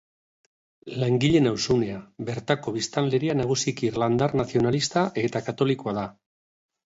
Langileen 1.01 1.49
auzunea, 1.49 1.97
bertako 2.29 2.73
biztanleria 2.79 3.35
nagusiki 3.41 3.89
irlandar 3.93 4.35
nazionalista 4.41 5.03
eta 5.27 5.43
katolikoa 5.51 5.97
da. 5.99 6.07